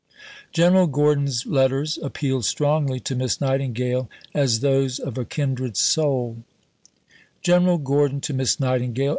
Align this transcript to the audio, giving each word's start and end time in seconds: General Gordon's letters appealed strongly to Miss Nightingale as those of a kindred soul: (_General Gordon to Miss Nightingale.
General 0.51 0.87
Gordon's 0.87 1.45
letters 1.45 1.99
appealed 2.01 2.43
strongly 2.45 2.99
to 3.01 3.13
Miss 3.13 3.39
Nightingale 3.39 4.09
as 4.33 4.61
those 4.61 4.97
of 4.97 5.15
a 5.15 5.25
kindred 5.25 5.77
soul: 5.77 6.37
(_General 7.45 7.83
Gordon 7.83 8.19
to 8.21 8.33
Miss 8.33 8.59
Nightingale. 8.59 9.09